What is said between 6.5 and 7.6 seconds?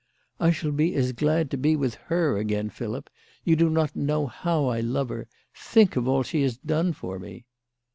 done for me